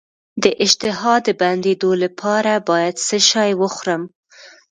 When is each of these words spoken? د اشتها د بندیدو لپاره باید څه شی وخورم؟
د 0.43 0.45
اشتها 0.65 1.13
د 1.27 1.29
بندیدو 1.41 1.91
لپاره 2.03 2.53
باید 2.69 2.95
څه 3.07 3.17
شی 3.29 3.51
وخورم؟ 3.61 4.01